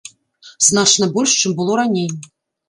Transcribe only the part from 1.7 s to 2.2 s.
раней.